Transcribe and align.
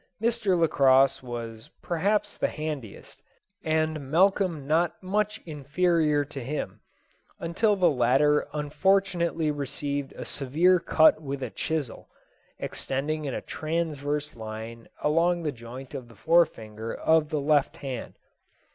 Mr. 0.19 0.57
Lacosse 0.57 1.21
was 1.21 1.69
perhaps 1.83 2.35
the 2.35 2.47
handiest, 2.47 3.21
and 3.63 4.09
Malcolm 4.09 4.65
not 4.65 4.95
much 5.03 5.39
inferior 5.45 6.25
to 6.25 6.43
him, 6.43 6.79
until 7.39 7.75
the 7.75 7.87
latter 7.87 8.47
unfortunately 8.51 9.51
received 9.51 10.11
a 10.13 10.25
severe 10.25 10.79
cut 10.79 11.21
with 11.21 11.43
a 11.43 11.51
chisel, 11.51 12.09
extending 12.57 13.25
in 13.25 13.35
a 13.35 13.41
transverse 13.41 14.35
line 14.35 14.87
along 15.01 15.43
the 15.43 15.51
joint 15.51 15.93
of 15.93 16.07
the 16.07 16.15
forefinger 16.15 16.91
of 16.91 17.29
the 17.29 17.39
left 17.39 17.77
hand. 17.85 18.15